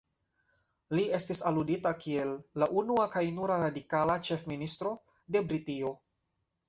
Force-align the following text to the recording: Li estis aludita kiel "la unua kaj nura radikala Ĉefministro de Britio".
Li 0.99 1.03
estis 1.17 1.41
aludita 1.49 1.91
kiel 2.05 2.31
"la 2.63 2.69
unua 2.83 3.05
kaj 3.17 3.25
nura 3.37 3.61
radikala 3.67 4.19
Ĉefministro 4.29 4.95
de 5.37 5.45
Britio". 5.53 5.93